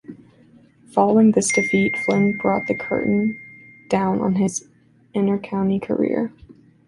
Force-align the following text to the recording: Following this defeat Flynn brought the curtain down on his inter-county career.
Following 0.93 1.29
this 1.33 1.53
defeat 1.53 1.95
Flynn 1.95 2.35
brought 2.39 2.65
the 2.65 2.73
curtain 2.73 3.37
down 3.87 4.19
on 4.19 4.33
his 4.33 4.67
inter-county 5.13 5.79
career. 5.79 6.33